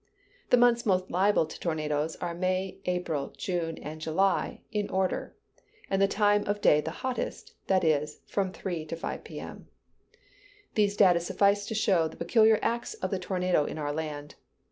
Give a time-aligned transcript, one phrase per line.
[0.49, 5.35] The months most liable to tornadoes are May, April, June, and July, in order;
[5.91, 9.67] and the time of day the hottest; that is, from 3 to 5 P.M.
[10.73, 14.33] These data suffice to show the peculiar acts of the tornado in our land.